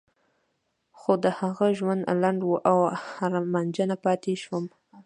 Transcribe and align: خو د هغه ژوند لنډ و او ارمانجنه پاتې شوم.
خو 0.99 1.11
د 1.23 1.25
هغه 1.39 1.67
ژوند 1.77 2.01
لنډ 2.21 2.39
و 2.45 2.53
او 2.69 2.77
ارمانجنه 3.25 3.95
پاتې 4.05 4.33
شوم. 4.43 4.65